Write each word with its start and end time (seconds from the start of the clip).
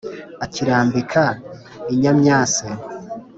akirambika 0.45 1.23
i 1.93 1.95
nyamyase! 2.01 2.67